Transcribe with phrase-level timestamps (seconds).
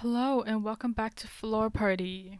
[0.00, 2.38] Hello and welcome back to Floor Party.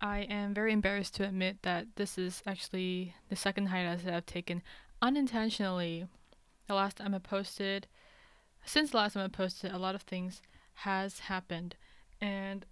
[0.00, 4.26] I am very embarrassed to admit that this is actually the second hiatus that I've
[4.26, 4.60] taken
[5.00, 6.08] unintentionally.
[6.66, 7.86] The last time I posted,
[8.64, 10.42] since the last time I posted, a lot of things
[10.82, 11.76] has happened,
[12.20, 12.66] and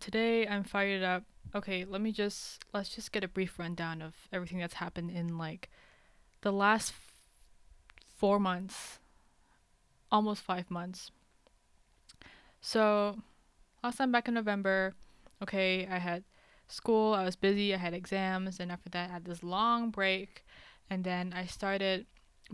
[0.00, 1.22] today I'm fired up.
[1.54, 5.38] Okay, let me just let's just get a brief rundown of everything that's happened in
[5.38, 5.70] like
[6.40, 7.12] the last f-
[8.16, 8.98] four months,
[10.10, 11.12] almost five months.
[12.60, 13.16] So,
[13.82, 14.94] last time back in November,
[15.42, 16.24] okay, I had
[16.68, 20.44] school, I was busy, I had exams, and after that, I had this long break.
[20.90, 22.06] And then I started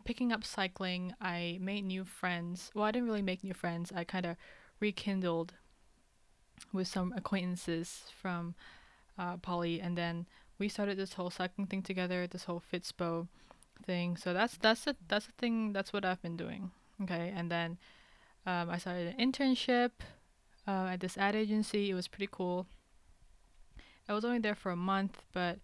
[0.04, 1.14] picking up cycling.
[1.20, 2.70] I made new friends.
[2.74, 4.36] Well, I didn't really make new friends, I kind of
[4.80, 5.54] rekindled
[6.73, 8.54] with some acquaintances from
[9.18, 10.26] uh, Poly, and then
[10.59, 13.28] we started this whole cycling thing together, this whole Fitspo
[13.84, 14.16] thing.
[14.16, 15.73] So that's that's the that's the thing.
[15.73, 16.70] That's what I've been doing.
[17.02, 17.78] Okay, and then
[18.46, 19.90] um, I started an internship
[20.66, 21.90] uh, at this ad agency.
[21.90, 22.66] It was pretty cool.
[24.09, 25.59] I was only there for a month, but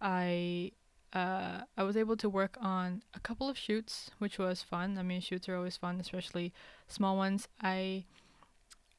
[0.00, 0.72] I
[1.12, 4.96] uh, I was able to work on a couple of shoots, which was fun.
[4.96, 6.54] I mean, shoots are always fun, especially
[6.88, 7.48] small ones.
[7.60, 8.04] I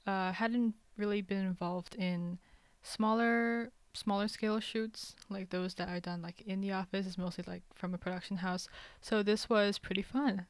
[0.06, 2.38] uh, hadn't really been involved in
[2.84, 7.06] smaller smaller scale shoots like those that are done like in the office.
[7.08, 8.68] It's mostly like from a production house.
[9.02, 10.46] So this was pretty fun.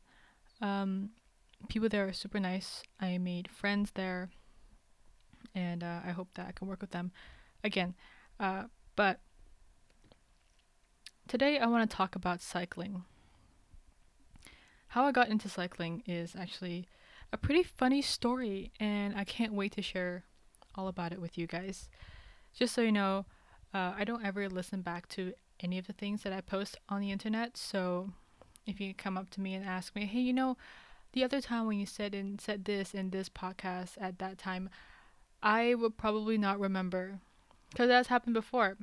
[0.61, 1.09] Um,
[1.69, 2.83] people there are super nice.
[2.99, 4.29] I made friends there,
[5.55, 7.11] and uh, I hope that I can work with them
[7.63, 7.95] again.
[8.39, 8.63] Uh,
[8.95, 9.19] but
[11.27, 13.03] today I want to talk about cycling.
[14.89, 16.87] How I got into cycling is actually
[17.31, 20.23] a pretty funny story, and I can't wait to share
[20.75, 21.89] all about it with you guys.
[22.53, 23.25] Just so you know,
[23.73, 27.01] uh, I don't ever listen back to any of the things that I post on
[27.01, 27.57] the internet.
[27.57, 28.11] So
[28.67, 30.57] if you come up to me and ask me, hey, you know,
[31.13, 34.69] the other time when you said and said this in this podcast at that time,
[35.41, 37.19] I would probably not remember
[37.69, 38.77] because that's happened before.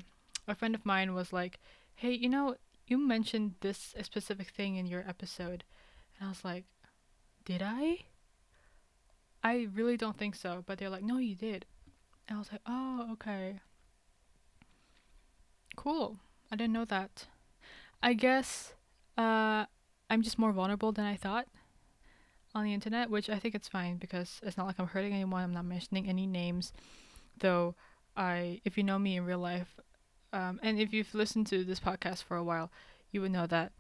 [0.49, 1.59] A friend of mine was like,
[1.95, 5.65] "Hey, you know, you mentioned this specific thing in your episode,"
[6.19, 6.65] and I was like,
[7.45, 8.05] "Did I?"
[9.43, 11.67] I really don't think so, but they're like, "No, you did,"
[12.29, 13.61] and I was like, "Oh, okay."
[15.77, 16.19] Cool.
[16.51, 17.27] I didn't know that.
[18.03, 18.75] I guess
[19.17, 19.67] uh,
[20.09, 21.47] I'm just more vulnerable than I thought
[22.55, 25.43] on the internet, which I think it's fine because it's not like I'm hurting anyone.
[25.43, 26.73] I'm not mentioning any names,
[27.39, 27.75] though.
[28.17, 29.79] I, if you know me in real life,
[30.33, 32.71] um, and if you've listened to this podcast for a while,
[33.13, 33.73] you would know that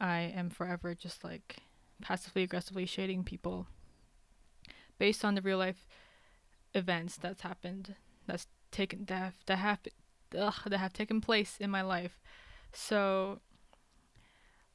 [0.00, 1.56] I am forever just like
[2.00, 3.66] passively aggressively shading people
[4.98, 5.86] based on the real life
[6.74, 7.94] events that's happened,
[8.26, 9.78] that's taken that have, that have
[10.36, 12.20] ugh, that have taken place in my life.
[12.72, 13.40] So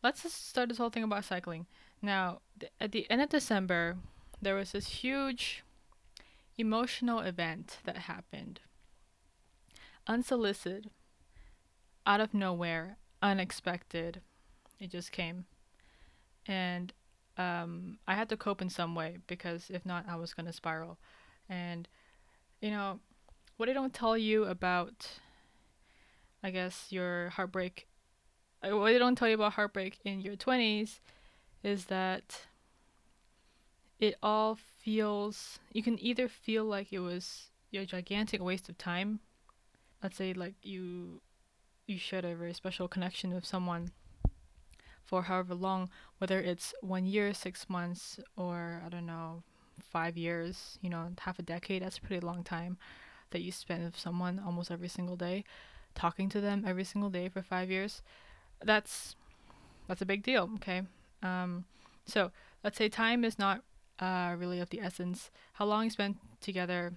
[0.03, 1.67] let's just start this whole thing about cycling.
[2.03, 3.95] Now, th- at the end of December,
[4.41, 5.63] there was this huge
[6.57, 8.59] emotional event that happened.
[10.05, 10.89] Unsolicited,
[12.05, 14.19] out of nowhere, unexpected.
[14.81, 15.45] It just came.
[16.45, 16.91] And
[17.37, 20.53] um, I had to cope in some way because if not, I was going to
[20.53, 20.97] spiral.
[21.47, 21.87] And,
[22.59, 22.99] you know,
[23.55, 25.07] what I don't tell you about,
[26.43, 27.87] I guess, your heartbreak,
[28.61, 30.99] uh, what I don't tell you about heartbreak in your 20s
[31.63, 32.47] is that
[33.99, 39.19] it all feels you can either feel like it was a gigantic waste of time.
[40.01, 41.21] Let's say like you
[41.87, 43.91] you shared a very special connection with someone
[45.03, 49.43] for however long whether it's one year six months or i don't know
[49.81, 52.77] five years you know half a decade that's a pretty long time
[53.31, 55.43] that you spend with someone almost every single day
[55.95, 58.01] talking to them every single day for five years.
[58.63, 59.15] That's
[59.87, 60.83] that's a big deal okay
[61.23, 61.65] um,
[62.05, 62.31] so
[62.63, 63.63] let's say time is not
[63.99, 65.31] uh, really of the essence.
[65.53, 66.93] How long you spend together,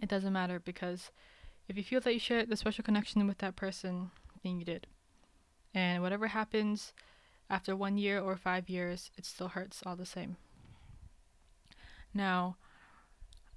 [0.00, 1.10] it doesn't matter because
[1.68, 4.10] if you feel that you share the special connection with that person,
[4.44, 4.86] then you did.
[5.74, 6.92] And whatever happens
[7.48, 10.36] after one year or five years, it still hurts all the same.
[12.14, 12.56] Now,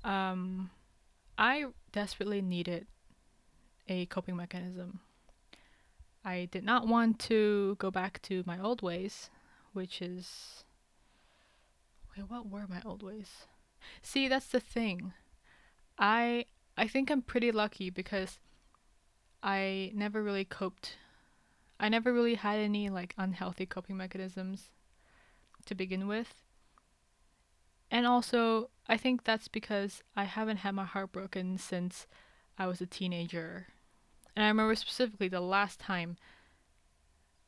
[0.03, 0.69] um,
[1.37, 2.87] I desperately needed
[3.89, 5.01] a coping mechanism.
[6.23, 9.29] I did not want to go back to my old ways
[9.75, 10.63] which is.
[12.15, 13.45] Wait, what were my old ways?
[14.01, 15.13] See, that's the thing.
[15.97, 16.45] I
[16.77, 18.39] I think I'm pretty lucky because
[19.43, 20.97] I never really coped.
[21.79, 24.71] I never really had any like unhealthy coping mechanisms
[25.65, 26.33] to begin with.
[27.91, 32.07] And also, I think that's because I haven't had my heart broken since
[32.57, 33.67] I was a teenager.
[34.35, 36.17] And I remember specifically the last time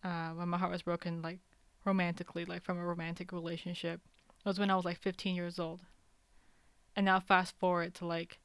[0.03, 1.39] uh, when my heart was broken, like
[1.87, 4.01] romantically, like from a romantic relationship.
[4.45, 5.81] It was when I was like 15 years old.
[6.95, 8.39] and now fast forward to like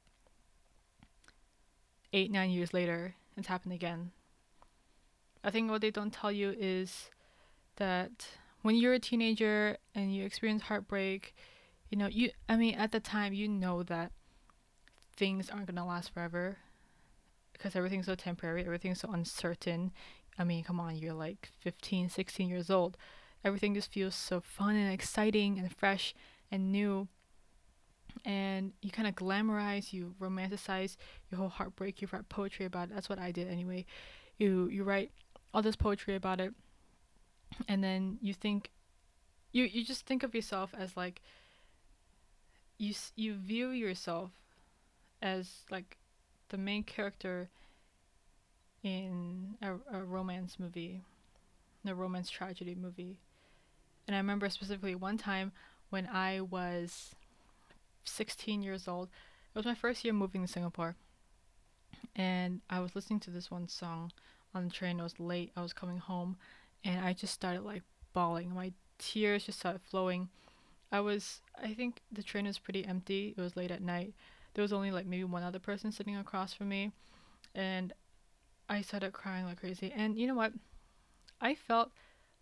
[2.12, 4.12] eight nine years later, it's happened again.
[5.44, 7.10] I think what they don't tell you is
[7.76, 8.26] that
[8.62, 11.34] when you're a teenager and you experience heartbreak,
[11.90, 14.12] you know, you I mean at the time you know that
[15.16, 16.58] things aren't going to last forever
[17.52, 19.92] because everything's so temporary, everything's so uncertain.
[20.38, 22.96] I mean, come on, you're like 15, 16 years old.
[23.44, 26.14] Everything just feels so fun and exciting and fresh
[26.50, 27.08] and new.
[28.24, 30.96] And you kind of glamorize, you romanticize
[31.30, 32.00] your whole heartbreak.
[32.00, 32.94] You write poetry about it.
[32.94, 33.84] That's what I did anyway.
[34.38, 35.10] You you write
[35.52, 36.52] all this poetry about it,
[37.68, 38.70] and then you think,
[39.52, 41.20] you you just think of yourself as like.
[42.78, 44.30] You you view yourself
[45.20, 45.96] as like
[46.48, 47.48] the main character
[48.82, 51.02] in a, a romance movie,
[51.86, 53.18] a romance tragedy movie.
[54.12, 55.52] And I remember specifically one time
[55.88, 57.14] when I was
[58.04, 59.08] 16 years old.
[59.54, 60.96] It was my first year moving to Singapore.
[62.14, 64.12] And I was listening to this one song
[64.54, 65.00] on the train.
[65.00, 65.50] It was late.
[65.56, 66.36] I was coming home.
[66.84, 68.52] And I just started like bawling.
[68.54, 70.28] My tears just started flowing.
[70.92, 73.32] I was, I think the train was pretty empty.
[73.34, 74.12] It was late at night.
[74.52, 76.92] There was only like maybe one other person sitting across from me.
[77.54, 77.94] And
[78.68, 79.90] I started crying like crazy.
[79.90, 80.52] And you know what?
[81.40, 81.92] I felt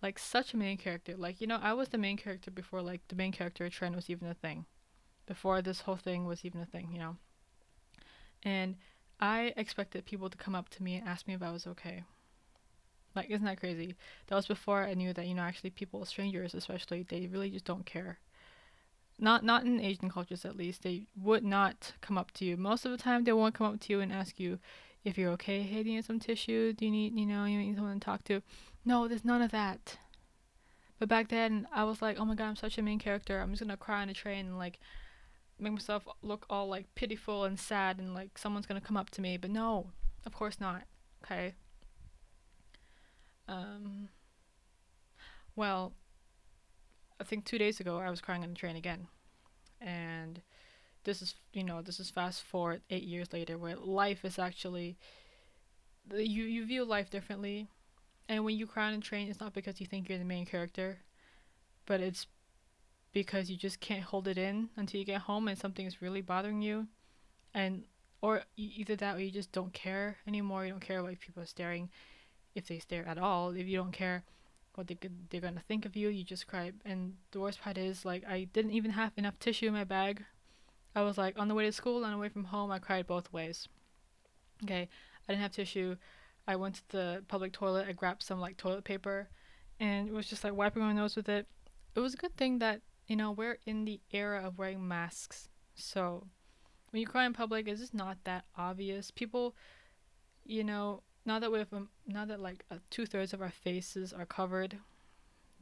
[0.03, 1.15] like such a main character.
[1.17, 4.11] Like, you know, I was the main character before like the main character trend was
[4.11, 4.67] even a thing.
[5.27, 7.17] Before this whole thing was even a thing, you know.
[8.43, 8.77] And
[9.21, 12.05] I expected people to come up to me and ask me if I was okay.
[13.15, 13.97] Like, isn't that crazy?
[14.29, 17.65] That was before I knew that, you know, actually people, strangers especially, they really just
[17.65, 18.19] don't care.
[19.19, 20.83] Not not in Asian cultures at least.
[20.83, 22.57] They would not come up to you.
[22.57, 24.59] Most of the time they won't come up to you and ask you
[25.05, 26.73] if you're okay, hey, do you need some tissue?
[26.73, 28.43] Do you need, you know, you need someone to talk to?
[28.85, 29.99] No, there's none of that.
[30.99, 33.41] But back then, I was like, oh my god, I'm such a main character.
[33.41, 34.81] I'm just gonna cry on a train and like
[35.59, 39.21] make myself look all like pitiful and sad and like someone's gonna come up to
[39.21, 39.37] me.
[39.37, 39.91] But no,
[40.27, 40.83] of course not.
[41.25, 41.55] Okay.
[43.49, 44.09] Um.
[45.57, 45.93] Well,
[47.21, 49.09] I think two days ago I was crying on the train again,
[49.81, 50.41] and
[51.05, 54.97] this is you know this is fast forward eight years later where life is actually
[56.13, 57.69] you you view life differently
[58.31, 60.47] and when you cry on a train it's not because you think you're the main
[60.47, 60.99] character
[61.85, 62.27] but it's
[63.13, 66.21] because you just can't hold it in until you get home and something is really
[66.23, 66.87] bothering you
[67.53, 67.83] and
[68.23, 71.47] or either that or you just don't care anymore you don't care what people are
[71.47, 71.91] staring
[72.55, 74.23] if they stare at all if you don't care
[74.77, 74.97] what they
[75.29, 78.47] they're gonna think of you you just cry and the worst part is like i
[78.53, 80.25] didn't even have enough tissue in my bag
[80.95, 82.71] I was like on the way to school and away from home.
[82.71, 83.69] I cried both ways.
[84.65, 84.89] Okay,
[85.29, 85.97] I didn't have tissue.
[86.47, 87.87] I went to the public toilet.
[87.89, 89.29] I grabbed some like toilet paper,
[89.79, 91.47] and it was just like wiping my nose with it.
[91.95, 95.49] It was a good thing that you know we're in the era of wearing masks.
[95.75, 96.27] So
[96.91, 99.11] when you cry in public, it's just not that obvious.
[99.11, 99.55] People,
[100.45, 103.51] you know, now that we have um, now that like uh, two thirds of our
[103.51, 104.79] faces are covered,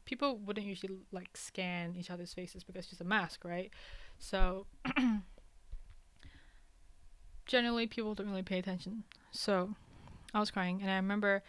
[0.05, 3.69] people wouldn't usually like scan each other's faces because it's just a mask, right?
[4.17, 4.65] So
[7.45, 9.03] generally people don't really pay attention.
[9.31, 9.75] So
[10.33, 11.43] I was crying and I remember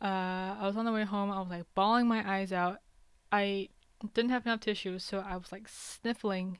[0.00, 2.78] uh, I was on the way home, I was like bawling my eyes out.
[3.30, 3.68] I
[4.14, 6.58] didn't have enough tissue, so I was like sniffling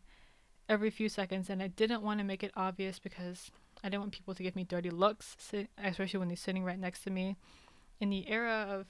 [0.69, 3.51] every few seconds and I didn't want to make it obvious because
[3.83, 5.37] I didn't want people to give me dirty looks,
[5.83, 7.37] especially when they're sitting right next to me.
[8.01, 8.87] In the era of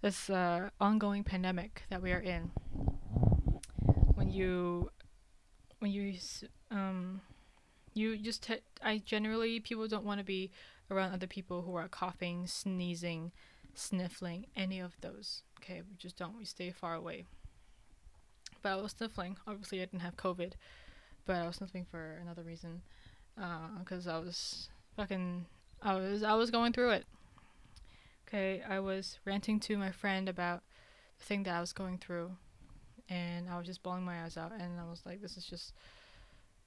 [0.00, 2.50] this uh, ongoing pandemic that we are in,
[4.14, 4.90] when you
[5.78, 6.14] when you
[6.70, 7.20] um
[7.94, 8.50] you just
[8.82, 10.50] I generally people don't want to be
[10.90, 13.32] around other people who are coughing, sneezing,
[13.74, 15.42] sniffling, any of those.
[15.60, 16.38] Okay, we just don't.
[16.38, 17.24] We stay far away.
[18.62, 19.36] But I was sniffling.
[19.46, 20.52] Obviously, I didn't have COVID,
[21.24, 22.82] but I was sniffling for another reason,
[23.34, 25.46] because uh, I was fucking.
[25.82, 27.04] I was I was going through it.
[28.26, 30.62] Okay, I was ranting to my friend about
[31.18, 32.32] the thing that I was going through,
[33.08, 35.74] and I was just bawling my eyes out, and I was like, this is just,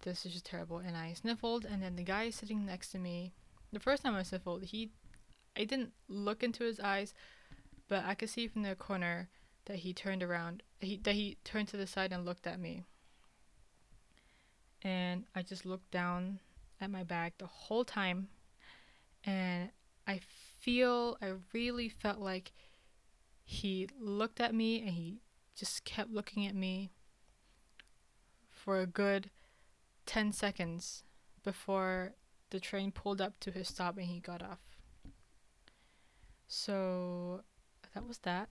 [0.04, 0.78] this is just terrible.
[0.78, 3.34] And I sniffled, and then the guy sitting next to me,
[3.72, 4.92] the first time I sniffled, he,
[5.58, 7.14] I didn't look into his eyes,
[7.88, 9.30] but I could see from the corner
[9.66, 12.84] that he turned around, he that he turned to the side and looked at me.
[14.82, 16.40] And I just looked down
[16.82, 18.30] at my bag the whole time,
[19.26, 19.70] and
[20.08, 20.22] I
[20.60, 22.52] feel, I really felt like
[23.46, 25.22] he looked at me and he
[25.56, 26.92] just kept looking at me
[28.50, 29.30] for a good
[30.06, 31.04] 10 seconds
[31.44, 32.14] before
[32.50, 34.60] the train pulled up to his stop and he got off.
[36.48, 37.42] So
[37.94, 38.50] that was that.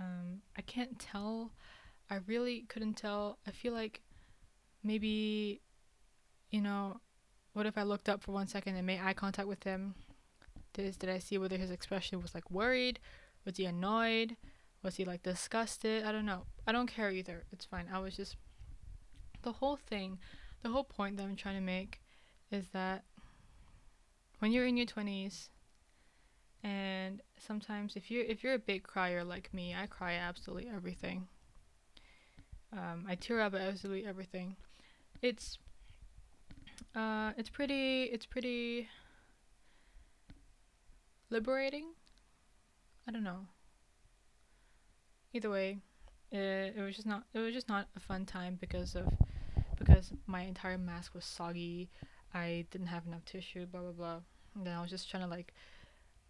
[0.00, 1.52] Um, I can't tell.
[2.10, 3.38] I really couldn't tell.
[3.46, 4.02] I feel like
[4.82, 5.60] maybe
[6.52, 7.00] you know,
[7.54, 9.94] what if I looked up for one second and made eye contact with him?
[10.74, 13.00] Did, did I see whether his expression was like worried?
[13.44, 14.36] Was he annoyed?
[14.82, 16.04] Was he like disgusted?
[16.04, 16.42] I don't know.
[16.66, 17.44] I don't care either.
[17.52, 17.86] It's fine.
[17.92, 18.36] I was just.
[19.42, 20.20] The whole thing,
[20.62, 22.01] the whole point that I'm trying to make
[22.52, 23.04] is that
[24.38, 25.48] when you're in your 20s,
[26.62, 31.26] and sometimes if you're if you're a big crier like me, I cry absolutely everything.
[32.72, 34.56] Um, I tear up absolutely everything.
[35.20, 35.58] It's
[36.94, 38.88] uh, it's pretty it's pretty
[41.30, 41.86] liberating.
[43.08, 43.46] I don't know.
[45.32, 45.78] Either way,
[46.30, 49.06] it, it was just not it was just not a fun time because of
[49.78, 51.90] because my entire mask was soggy.
[52.34, 54.20] I didn't have enough tissue, blah blah blah.
[54.54, 55.54] And then I was just trying to like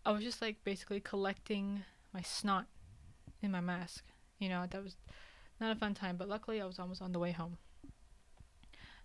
[0.05, 2.67] I was just like basically collecting my snot
[3.41, 4.05] in my mask.
[4.39, 4.97] You know, that was
[5.61, 7.59] not a fun time, but luckily I was almost on the way home.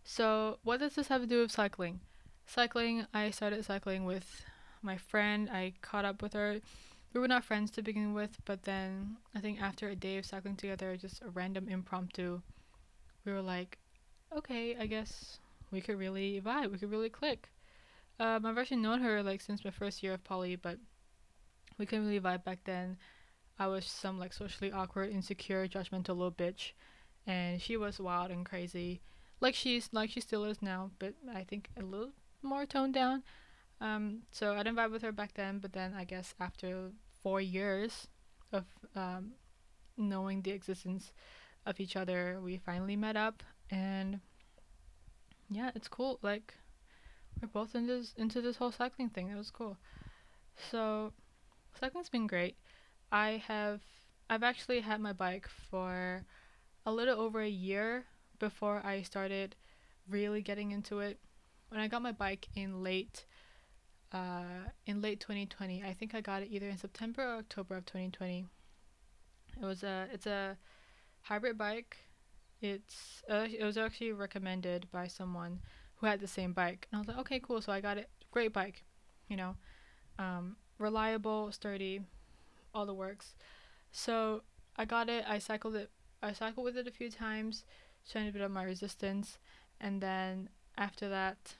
[0.03, 1.99] So, what does this have to do with cycling?
[2.45, 4.45] Cycling, I started cycling with
[4.81, 5.49] my friend.
[5.51, 6.61] I caught up with her.
[7.13, 10.25] We were not friends to begin with, but then I think after a day of
[10.25, 12.41] cycling together, just a random impromptu,
[13.25, 13.77] we were like,
[14.35, 15.39] okay, I guess
[15.71, 16.71] we could really vibe.
[16.71, 17.49] We could really click.
[18.19, 20.77] Um, I've actually known her like since my first year of poly, but
[21.77, 22.97] we couldn't really vibe back then.
[23.59, 26.73] I was some like socially awkward, insecure, judgmental little bitch,
[27.25, 29.01] and she was wild and crazy,
[29.39, 33.23] like she's like she still is now, but I think a little more toned down.
[33.79, 37.41] Um, so I didn't vibe with her back then, but then I guess after four
[37.41, 38.07] years
[38.51, 39.33] of um,
[39.97, 41.11] knowing the existence
[41.65, 44.19] of each other, we finally met up, and
[45.49, 46.19] yeah, it's cool.
[46.21, 46.53] Like
[47.41, 49.29] we're both into this, into this whole cycling thing.
[49.29, 49.77] It was cool.
[50.71, 51.13] So
[51.79, 52.55] cycling's been great.
[53.11, 53.81] I have
[54.29, 56.25] I've actually had my bike for
[56.85, 58.05] a little over a year
[58.39, 59.55] before I started
[60.09, 61.19] really getting into it.
[61.69, 63.25] When I got my bike in late
[64.11, 67.85] uh, in late 2020, I think I got it either in September or October of
[67.85, 68.45] 2020.
[69.61, 70.57] It was a it's a
[71.21, 71.97] hybrid bike.
[72.61, 75.59] It's uh, it was actually recommended by someone
[75.95, 77.61] who had the same bike, and I was like, okay, cool.
[77.61, 78.09] So I got it.
[78.31, 78.83] Great bike,
[79.27, 79.55] you know,
[80.19, 82.01] um, reliable, sturdy,
[82.73, 83.35] all the works.
[83.91, 84.41] So
[84.75, 85.25] I got it.
[85.27, 85.89] I cycled it.
[86.21, 87.63] I cycled with it a few times,
[88.09, 89.37] trying to build up my resistance,
[89.79, 91.55] and then after that,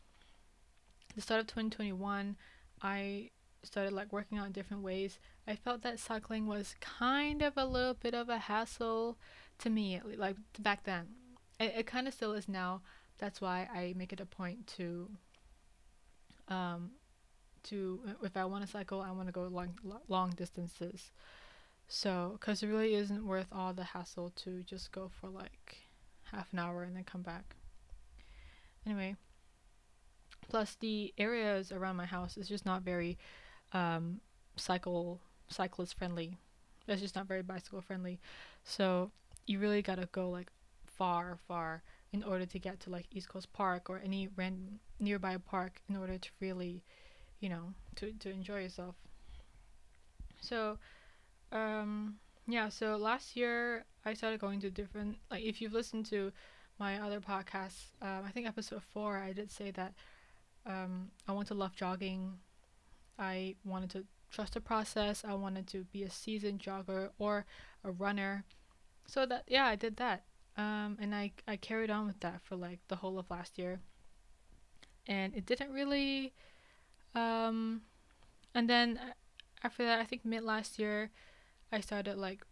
[1.16, 2.36] the start of 2021,
[2.82, 3.32] I
[3.63, 5.20] started like working on different ways.
[5.48, 9.18] I felt that cycling was kind of a little bit of a hassle
[9.60, 11.08] to me, like back then.
[11.60, 12.82] It, it kind of still is now.
[13.18, 15.10] That's why I make it a point to
[16.48, 16.92] um,
[17.64, 19.74] to if I want to cycle, I want to go long
[20.08, 21.12] long distances.
[21.90, 25.78] So, because it really isn't worth all the hassle to just go for like
[26.32, 27.56] half an hour and then come back.
[28.86, 29.16] Anyway,
[30.50, 33.18] plus the areas around my house is just not very
[33.74, 34.20] um,
[34.58, 36.38] cycle cyclist friendly.
[36.88, 38.20] It's just not very bicycle friendly.
[38.64, 39.12] So
[39.48, 40.51] you really gotta go like
[40.86, 41.82] far, far
[42.13, 45.98] in order to get to like East Coast Park or any random nearby park in
[45.98, 46.84] order to really
[47.39, 48.96] you know, to, to enjoy yourself.
[50.42, 50.77] So,
[51.51, 52.16] um,
[52.48, 56.32] yeah, so last year I started going to different, like, if you've listened to
[56.80, 59.94] my other podcasts, um, I think episode four, I did say that
[60.66, 62.34] um, I want to love jogging.
[63.20, 65.24] I wanted to trust the process.
[65.27, 67.46] I wanted to be a seasoned jogger or
[67.84, 68.44] a runner.
[69.08, 70.24] So that, yeah, I did that.
[70.58, 73.80] Um, and I, I carried on with that for like the whole of last year.
[75.08, 76.34] And it didn't really
[77.18, 77.82] um,
[78.54, 79.00] and then
[79.64, 81.10] after that, I think mid last year,
[81.72, 82.46] I started like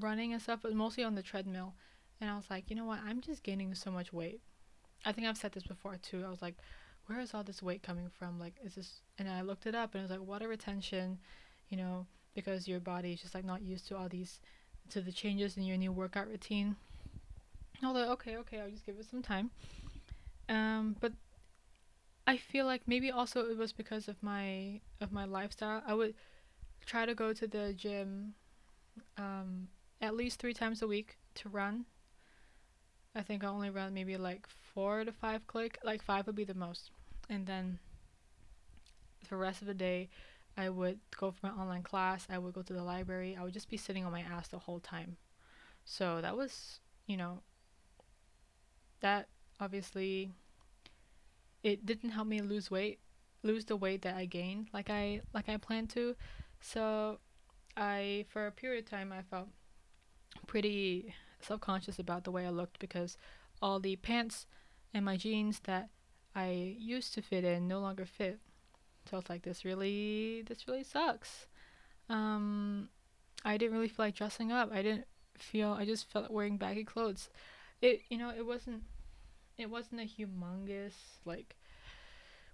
[0.00, 1.74] running and stuff, but mostly on the treadmill.
[2.20, 3.00] And I was like, you know what?
[3.04, 4.40] I'm just gaining so much weight.
[5.04, 6.24] I think I've said this before too.
[6.26, 6.56] I was like,
[7.06, 8.40] where is all this weight coming from?
[8.40, 9.02] Like, is this?
[9.18, 11.18] And I looked it up, and it was like water retention,
[11.68, 14.40] you know, because your body is just like not used to all these,
[14.90, 16.76] to the changes in your new workout routine.
[17.82, 19.50] Like, okay, okay, I'll just give it some time.
[20.48, 21.12] Um, but
[22.26, 25.82] I feel like maybe also it was because of my of my lifestyle.
[25.86, 26.14] I would
[26.86, 28.34] try to go to the gym
[29.18, 29.68] um,
[30.00, 31.84] at least three times a week to run.
[33.14, 35.78] I think I only run maybe like four to five click.
[35.84, 36.90] Like five would be the most,
[37.28, 37.78] and then
[39.28, 40.08] the rest of the day,
[40.56, 42.26] I would go for my online class.
[42.30, 43.36] I would go to the library.
[43.38, 45.16] I would just be sitting on my ass the whole time.
[45.84, 47.40] So that was, you know,
[49.00, 49.28] that
[49.60, 50.30] obviously
[51.62, 53.00] it didn't help me lose weight,
[53.42, 56.14] lose the weight that I gained like I like I planned to.
[56.60, 57.18] So
[57.76, 59.48] I for a period of time I felt
[60.46, 63.16] pretty self-conscious about the way I looked because
[63.60, 64.46] all the pants
[64.92, 65.90] and my jeans that
[66.34, 68.38] I used to fit in no longer fit.
[69.08, 71.46] So I was like, this really, this really sucks.
[72.08, 72.88] Um,
[73.44, 74.70] I didn't really feel like dressing up.
[74.72, 75.06] I didn't
[75.36, 75.72] feel.
[75.72, 77.28] I just felt wearing baggy clothes.
[77.82, 78.82] It, you know, it wasn't.
[79.56, 80.94] It wasn't a humongous
[81.24, 81.56] like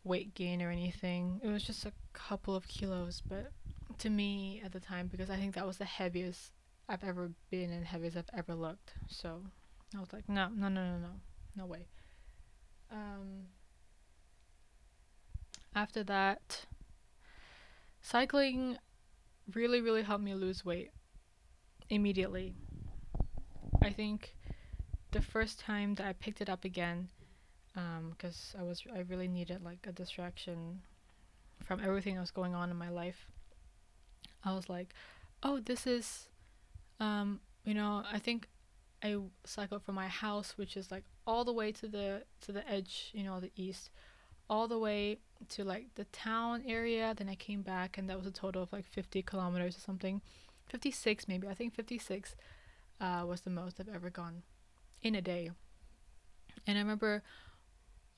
[0.04, 1.40] weight gain or anything.
[1.42, 3.52] It was just a couple of kilos, but
[3.98, 6.52] to me at the time, because I think that was the heaviest
[6.88, 8.92] I've ever been and heaviest I've ever looked.
[9.08, 9.42] So
[9.96, 11.12] I was like, no, no, no, no, no,
[11.56, 11.86] no way.
[12.90, 13.46] Um,
[15.74, 16.66] after that,
[18.00, 18.76] cycling
[19.54, 20.90] really, really helped me lose weight
[21.88, 22.54] immediately.
[23.82, 24.34] I think
[25.10, 27.08] the first time that I picked it up again,
[27.74, 30.82] because um, I was I really needed like a distraction
[31.62, 33.26] from everything that was going on in my life.
[34.44, 34.94] I was like,
[35.42, 36.28] oh, this is,
[36.98, 38.48] um, you know, I think
[39.02, 42.68] I cycled from my house, which is like all the way to the to the
[42.70, 43.90] edge, you know, the east,
[44.50, 47.14] all the way to like the town area.
[47.16, 50.20] Then I came back, and that was a total of like 50 kilometers or something,
[50.66, 51.46] 56 maybe.
[51.48, 52.34] I think 56
[53.00, 54.42] uh, was the most I've ever gone
[55.02, 55.50] in a day.
[56.66, 57.22] And I remember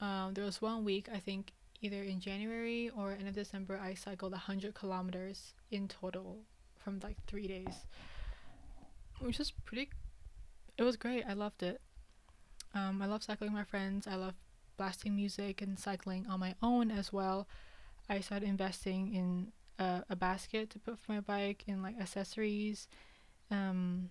[0.01, 3.95] um, there was one week, I think either in January or end of December, I
[3.95, 6.39] cycled 100 kilometers in total
[6.83, 7.87] from like three days,
[9.21, 9.91] which is pretty.
[10.79, 11.25] It was great.
[11.29, 11.81] I loved it.
[12.75, 14.07] Um, I love cycling with my friends.
[14.07, 14.35] I love
[14.83, 17.47] blasting music and cycling on my own as well.
[18.09, 22.89] I started investing in a, a basket to put for my bike and like accessories
[23.53, 24.11] um,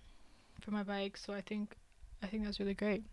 [0.62, 1.18] for my bike.
[1.18, 1.76] So I think
[2.24, 3.04] I think that's really great.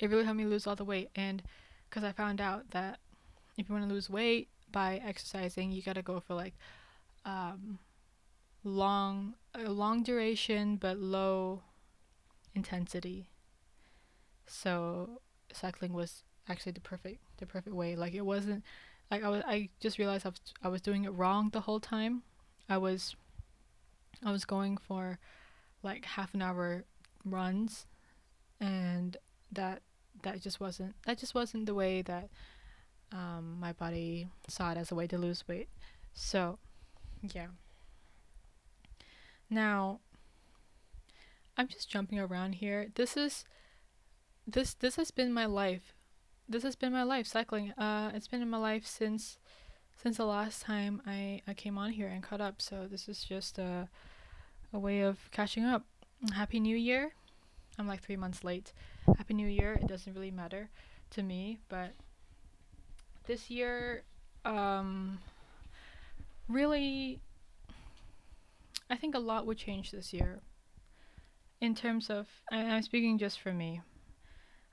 [0.00, 1.40] It really helped me lose all the weight, and
[1.88, 2.98] because I found out that
[3.56, 6.54] if you want to lose weight by exercising, you gotta go for like
[7.24, 7.78] um,
[8.64, 11.62] long, a long duration but low
[12.56, 13.28] intensity.
[14.48, 15.20] So
[15.56, 17.96] cycling was actually the perfect, the perfect way.
[17.96, 18.64] Like it wasn't
[19.10, 19.42] like I was.
[19.46, 22.22] I just realized I was I was doing it wrong the whole time.
[22.68, 23.16] I was
[24.24, 25.18] I was going for
[25.82, 26.84] like half an hour
[27.24, 27.86] runs
[28.60, 29.16] and
[29.52, 29.82] that
[30.22, 32.28] that just wasn't that just wasn't the way that
[33.12, 35.68] um, my body saw it as a way to lose weight
[36.12, 36.58] so
[37.22, 37.46] yeah
[39.50, 40.00] now
[41.56, 43.44] i'm just jumping around here this is
[44.46, 45.94] this this has been my life
[46.48, 49.38] this has been my life cycling uh it's been in my life since
[49.96, 53.24] since the last time i i came on here and caught up so this is
[53.24, 53.88] just a
[54.72, 55.84] a way of catching up
[56.34, 57.12] happy new year
[57.78, 58.72] I'm like three months late.
[59.16, 59.74] Happy New Year.
[59.74, 60.70] It doesn't really matter
[61.10, 61.92] to me, but
[63.26, 64.04] this year,
[64.44, 65.18] um,
[66.48, 67.20] really,
[68.88, 70.40] I think a lot would change this year.
[71.60, 73.80] In terms of, I'm speaking just for me.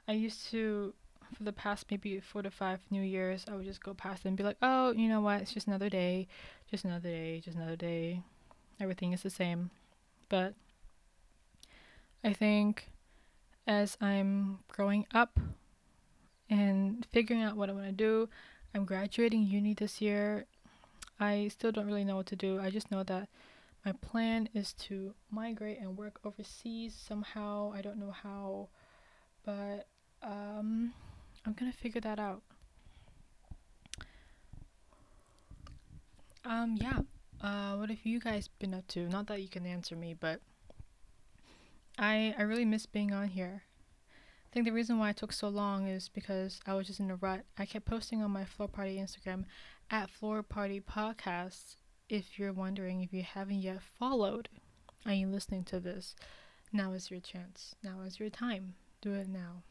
[0.07, 0.93] I used to,
[1.35, 4.35] for the past maybe four to five New Years, I would just go past and
[4.35, 5.41] be like, oh, you know what?
[5.41, 6.27] It's just another day,
[6.69, 8.21] just another day, just another day.
[8.79, 9.69] Everything is the same.
[10.29, 10.53] But
[12.23, 12.89] I think
[13.67, 15.39] as I'm growing up
[16.49, 18.29] and figuring out what I want to do,
[18.73, 20.45] I'm graduating uni this year.
[21.19, 22.59] I still don't really know what to do.
[22.59, 23.29] I just know that
[23.85, 27.71] my plan is to migrate and work overseas somehow.
[27.73, 28.69] I don't know how,
[29.45, 29.87] but
[30.23, 30.93] um,
[31.45, 32.43] I'm gonna figure that out.
[36.43, 36.99] Um, yeah.
[37.41, 39.07] Uh, what have you guys been up to?
[39.09, 40.41] Not that you can answer me, but
[41.97, 43.63] I I really miss being on here.
[44.13, 47.09] I think the reason why it took so long is because I was just in
[47.09, 47.45] a rut.
[47.57, 49.45] I kept posting on my floor party Instagram
[49.89, 51.77] at floor party podcasts.
[52.09, 54.49] If you're wondering if you haven't yet followed,
[55.05, 56.15] are you listening to this?
[56.73, 57.75] Now is your chance.
[57.81, 58.75] Now is your time.
[59.01, 59.63] Do it now.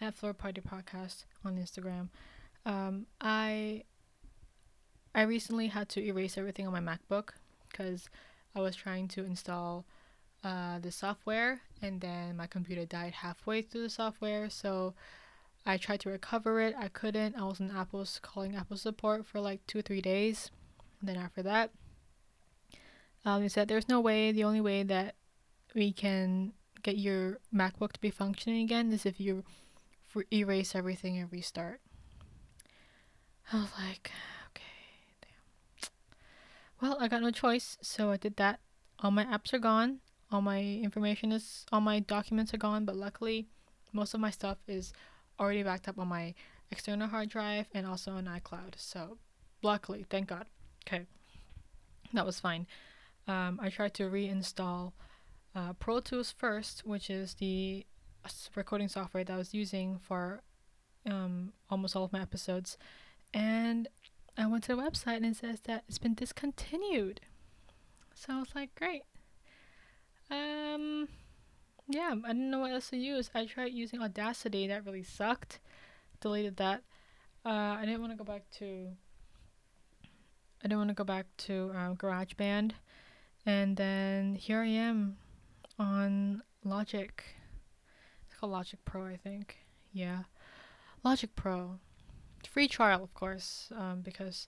[0.00, 2.08] At floor party podcast on Instagram.
[2.66, 3.84] Um, I
[5.14, 7.30] I recently had to erase everything on my MacBook
[7.70, 8.10] because
[8.54, 9.86] I was trying to install
[10.44, 14.50] uh, the software, and then my computer died halfway through the software.
[14.50, 14.92] So
[15.64, 16.74] I tried to recover it.
[16.78, 17.34] I couldn't.
[17.34, 20.50] I was in Apple's calling Apple support for like two three days.
[21.00, 21.70] And then after that,
[23.24, 24.32] um, they said there's no way.
[24.32, 25.14] The only way that
[25.74, 29.44] we can get your MacBook to be functioning again is if you
[30.32, 31.80] erase everything and restart.
[33.52, 34.10] I was like,
[34.50, 34.62] okay,
[35.20, 35.90] damn.
[36.80, 38.60] Well, I got no choice, so I did that.
[39.00, 42.96] All my apps are gone all my information is all my documents are gone but
[42.96, 43.46] luckily
[43.92, 44.92] most of my stuff is
[45.38, 46.34] already backed up on my
[46.70, 49.18] external hard drive and also on icloud so
[49.62, 50.46] luckily thank god
[50.86, 51.04] okay
[52.12, 52.66] that was fine
[53.28, 54.92] um, i tried to reinstall
[55.56, 57.84] uh, pro tools first which is the
[58.54, 60.42] recording software that i was using for
[61.10, 62.76] um, almost all of my episodes.
[63.32, 63.88] And
[64.36, 67.20] I went to the website and it says that it's been discontinued.
[68.14, 69.02] So I was like, great.
[70.30, 71.08] Um,
[71.88, 73.30] yeah, I didn't know what else to use.
[73.34, 75.60] I tried using Audacity, that really sucked.
[76.20, 76.82] Deleted that.
[77.44, 78.88] Uh, I didn't want to go back to.
[80.64, 82.72] I didn't want to go back to um, GarageBand,
[83.44, 85.18] and then here I am
[85.78, 87.24] on Logic.
[88.26, 89.56] It's called Logic Pro, I think.
[89.92, 90.24] Yeah,
[91.04, 91.78] Logic Pro.
[92.48, 94.46] Free trial, of course, um, because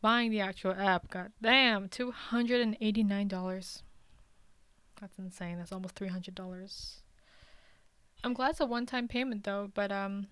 [0.00, 3.82] buying the actual app got damn two hundred and eighty nine dollars.
[5.00, 5.58] That's insane.
[5.58, 7.02] That's almost three hundred dollars.
[8.22, 10.28] I'm glad it's a one time payment though, but um,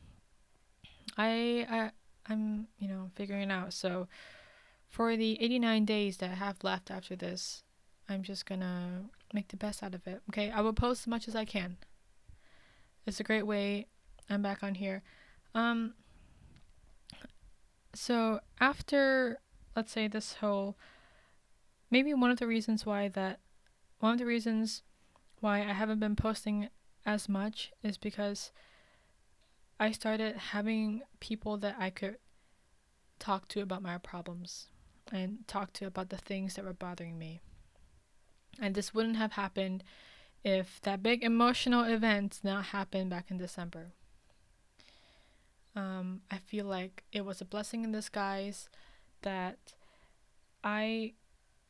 [1.19, 1.91] I I
[2.33, 3.73] I'm you know figuring it out.
[3.73, 4.09] So
[4.95, 7.64] for the 89 days that I have left after this,
[8.09, 10.23] I'm just gonna make the best out of it.
[10.31, 11.77] Okay, I will post as much as I can.
[13.07, 13.87] It's a great way.
[14.29, 15.03] I'm back on here.
[15.55, 15.95] Um.
[17.95, 19.39] So after
[19.77, 20.77] let's say this whole
[21.91, 23.41] maybe one of the reasons why that
[24.01, 24.83] one of the reasons
[25.41, 26.69] why I haven't been posting
[27.07, 28.51] as much is because
[29.79, 32.17] I started having people that I could
[33.19, 34.69] talk to about my problems
[35.13, 37.41] and talk to about the things that were bothering me.
[38.61, 39.85] And this wouldn't have happened
[40.45, 43.93] if that big emotional event not happened back in December.
[45.75, 48.69] Um, I feel like it was a blessing in disguise
[49.23, 49.75] that
[50.63, 51.15] I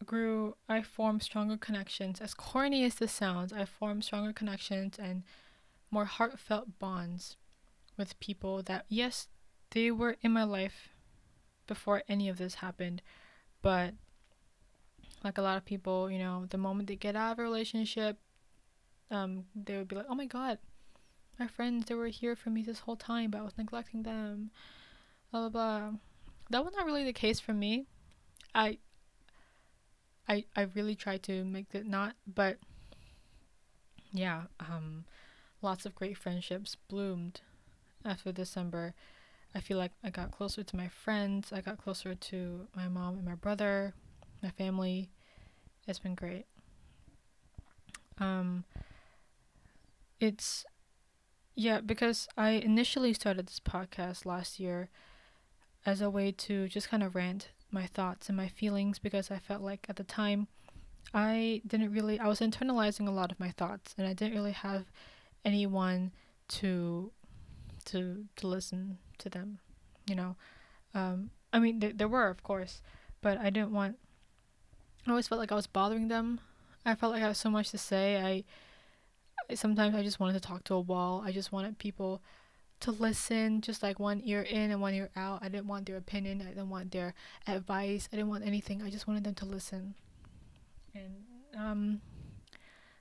[0.05, 2.21] grew, I formed stronger connections.
[2.21, 5.23] As corny as this sounds, I formed stronger connections and
[5.91, 7.37] more heartfelt bonds
[7.97, 9.29] with people that, yes,
[9.71, 10.91] they were in my life
[11.67, 13.01] before any of this happened,
[13.63, 13.95] but
[15.25, 18.19] like a lot of people, you know, the moment they get out of a relationship,
[19.11, 20.59] um, they would be like, oh my god,
[21.39, 24.51] my friends, they were here for me this whole time, but I was neglecting them,
[25.31, 25.91] blah blah blah.
[26.51, 27.87] That was not really the case for me.
[28.55, 28.79] I
[30.29, 32.59] I I really tried to make it not, but
[34.13, 35.05] yeah, um,
[35.63, 37.41] lots of great friendships bloomed
[38.05, 38.95] after December.
[39.55, 41.53] I feel like I got closer to my friends.
[41.53, 43.95] I got closer to my mom and my brother,
[44.45, 45.11] my family.
[45.89, 46.47] It's been great.
[48.19, 48.65] Um,
[50.21, 50.65] it's
[51.57, 54.89] yeah because I initially started this podcast last year
[55.87, 59.39] as a way to just kind of rant my thoughts and my feelings because I
[59.39, 60.47] felt like at the time
[61.13, 64.53] I didn't really I was internalizing a lot of my thoughts and I didn't really
[64.53, 64.85] have
[65.45, 66.13] anyone
[66.49, 67.11] to
[67.87, 69.59] to to listen to them
[70.07, 70.37] you know
[70.95, 72.81] um I mean th- there were of course
[73.21, 73.97] but I didn't want
[75.07, 76.41] I always felt like I was bothering them
[76.87, 78.45] I felt like I had so much to say
[79.49, 82.23] I sometimes I just wanted to talk to a wall I just wanted people
[82.81, 85.39] to listen just like one ear in and one ear out.
[85.43, 87.15] I didn't want their opinion, I didn't want their
[87.47, 88.83] advice, I didn't want anything.
[88.83, 89.95] I just wanted them to listen.
[90.95, 91.15] And
[91.57, 92.01] um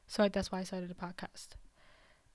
[0.08, 1.50] so that's why I started a podcast.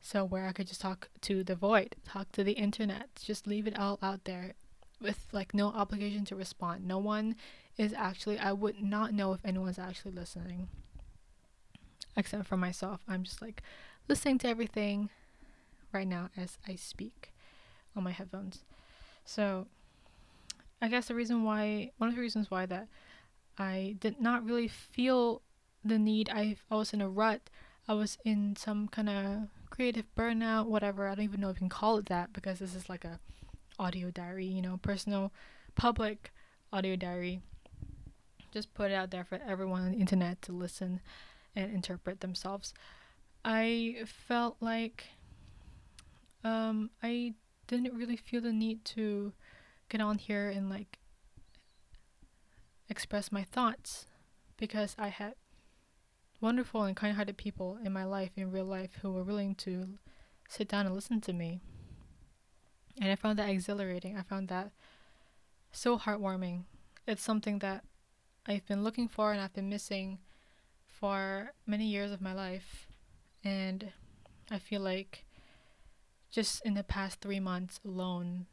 [0.00, 3.66] So where I could just talk to the void, talk to the internet, just leave
[3.66, 4.52] it all out there
[5.00, 6.86] with like no obligation to respond.
[6.86, 7.34] No one
[7.78, 10.68] is actually I would not know if anyone's actually listening.
[12.16, 13.00] Except for myself.
[13.08, 13.62] I'm just like
[14.08, 15.08] listening to everything
[15.92, 17.32] right now as I speak
[17.96, 18.64] on my headphones.
[19.24, 19.66] So,
[20.80, 22.88] I guess the reason why, one of the reasons why that
[23.58, 25.42] I did not really feel
[25.84, 27.50] the need, I, I was in a rut,
[27.88, 31.08] I was in some kind of creative burnout, whatever.
[31.08, 33.18] I don't even know if you can call it that because this is like a
[33.78, 35.32] audio diary, you know, personal,
[35.74, 36.32] public
[36.72, 37.40] audio diary.
[38.52, 41.00] Just put it out there for everyone on the internet to listen
[41.54, 42.72] and interpret themselves.
[43.44, 45.04] I felt like
[46.44, 47.34] um, I
[47.66, 49.32] didn't really feel the need to
[49.88, 50.98] get on here and like
[52.88, 54.06] express my thoughts
[54.56, 55.34] because I had
[56.40, 59.98] wonderful and kind hearted people in my life, in real life, who were willing to
[60.48, 61.60] sit down and listen to me.
[63.00, 64.16] And I found that exhilarating.
[64.16, 64.70] I found that
[65.72, 66.64] so heartwarming.
[67.06, 67.84] It's something that
[68.48, 70.20] I've been looking for and I've been missing
[70.86, 72.86] for many years of my life.
[73.44, 73.92] And
[74.50, 75.26] I feel like
[76.30, 78.46] just in the past three months alone,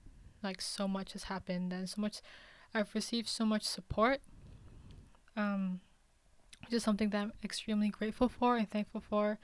[0.43, 2.21] like so much has happened and so much
[2.73, 4.19] I've received so much support.
[5.37, 5.79] Um
[6.61, 9.39] which is something that I'm extremely grateful for and thankful for.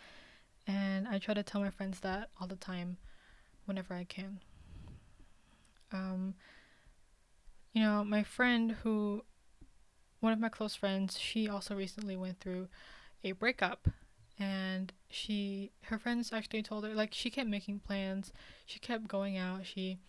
[0.67, 2.97] And I try to tell my friends that all the time
[3.65, 4.41] whenever I can.
[5.93, 6.35] Um
[7.71, 9.23] you know, my friend who
[10.21, 12.67] one of my close friends, she also recently went through
[13.23, 13.88] a breakup
[14.39, 18.34] and she her friends actually told her like she kept making plans
[18.65, 19.99] she kept going out she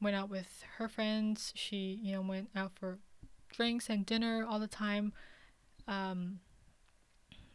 [0.00, 1.52] went out with her friends.
[1.54, 2.98] She, you know, went out for
[3.50, 5.12] drinks and dinner all the time.
[5.88, 6.40] Um,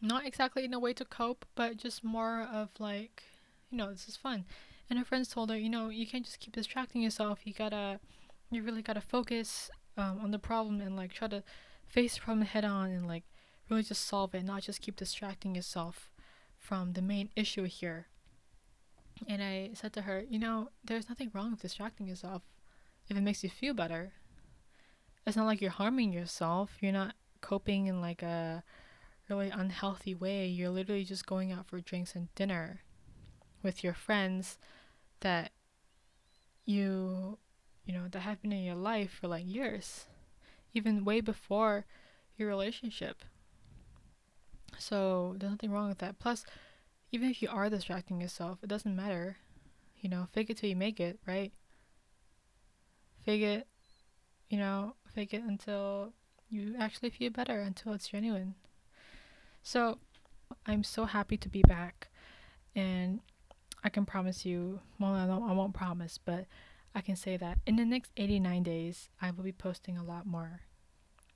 [0.00, 3.22] not exactly in a way to cope, but just more of like,
[3.70, 4.44] you know, this is fun.
[4.90, 7.40] And her friends told her, you know, you can't just keep distracting yourself.
[7.44, 8.00] You gotta,
[8.50, 11.42] you really gotta focus um, on the problem and like try to
[11.92, 13.24] face the problem head on and like
[13.68, 16.10] really just solve it, not just keep distracting yourself
[16.58, 18.06] from the main issue here.
[19.28, 22.42] And I said to her, you know, there's nothing wrong with distracting yourself
[23.08, 24.12] if it makes you feel better.
[25.26, 26.78] It's not like you're harming yourself.
[26.80, 28.64] You're not coping in like a
[29.28, 30.46] really unhealthy way.
[30.46, 32.80] You're literally just going out for drinks and dinner
[33.62, 34.58] with your friends
[35.20, 35.52] that
[36.64, 37.38] you
[37.84, 40.06] you know that have been in your life for like years
[40.74, 41.84] even way before
[42.36, 43.22] your relationship.
[44.78, 46.18] So there's nothing wrong with that.
[46.18, 46.44] Plus
[47.10, 49.36] even if you are distracting yourself it doesn't matter.
[50.00, 51.52] You know fake it till you make it right?
[53.24, 53.66] Fake it
[54.48, 56.12] you know fake it until
[56.48, 58.54] you actually feel better until it's genuine.
[59.62, 59.98] So
[60.66, 62.08] i'm so happy to be back
[62.74, 63.20] and
[63.84, 66.46] i can promise you well i, I won't promise but
[66.94, 70.26] I can say that in the next 89 days, I will be posting a lot
[70.26, 70.60] more.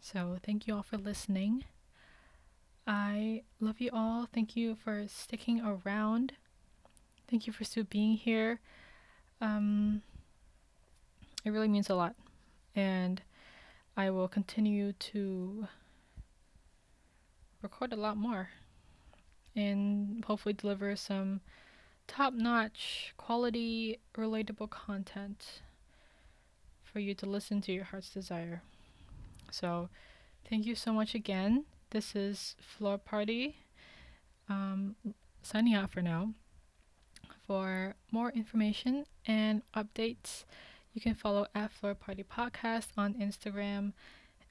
[0.01, 1.65] So, thank you all for listening.
[2.87, 4.29] I love you all.
[4.33, 6.35] Thank you for sticking around.
[7.29, 8.61] Thank you for still being here.
[9.41, 10.03] Um,
[11.45, 12.15] it really means a lot.
[12.75, 13.23] And
[13.97, 15.67] I will continue to
[17.63, 18.51] record a lot more
[19.57, 21.41] and hopefully deliver some
[22.07, 25.63] top notch, quality, relatable content
[26.83, 28.63] for you to listen to your heart's desire.
[29.51, 29.89] So,
[30.49, 31.65] thank you so much again.
[31.91, 33.57] This is Floor Party.
[34.49, 34.97] Um,
[35.43, 36.35] signing out for now.
[37.47, 40.45] For more information and updates,
[40.93, 43.93] you can follow at Floor Party Podcast on Instagram.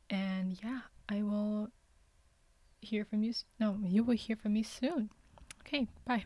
[0.10, 1.70] And yeah, I will
[2.82, 3.34] hear from you.
[3.60, 5.10] No, you will hear from me soon.
[5.62, 6.24] Okay, bye.